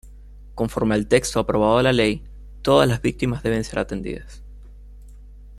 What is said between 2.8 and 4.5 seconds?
las víctimas deben de ser atendidas.